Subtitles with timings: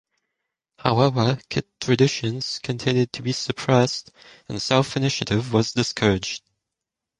[0.79, 4.09] However, Ket traditions continued to be suppressed
[4.49, 6.41] and self-initiative was discouraged.